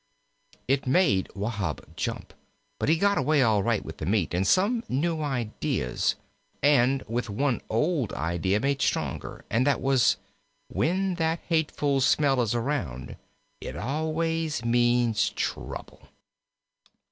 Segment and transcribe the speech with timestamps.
[0.67, 2.33] It made Wahb jump;
[2.79, 6.15] but he got away all right with the meat and some new ideas,
[6.63, 10.17] and with one old idea made stronger, and that was,
[10.69, 13.15] "When that hateful smell is around
[13.59, 16.07] it always means trouble."